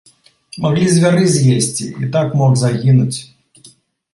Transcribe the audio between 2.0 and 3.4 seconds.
і так мог загінуць!